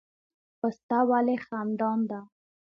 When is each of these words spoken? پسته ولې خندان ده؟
پسته 0.59 0.97
ولې 1.09 1.35
خندان 1.45 1.99
ده؟ 2.09 2.19